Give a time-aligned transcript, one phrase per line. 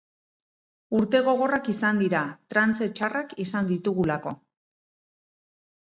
[0.99, 4.37] Urte gogorrak izan dira, trantze txarrak izan ditugulako.